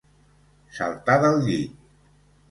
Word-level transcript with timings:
Saltar 0.77 1.17
del 1.25 1.35
llit. 1.49 1.77